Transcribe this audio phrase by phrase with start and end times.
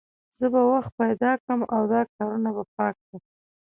[0.37, 3.21] زه به وخت پیدا کړم او دا کارونه به پاک کړم